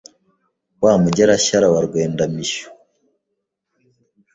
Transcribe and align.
Wa 0.83 0.93
Mugerashyara 1.03 1.67
wa 1.73 1.79
Rwendamishyo 1.87 2.67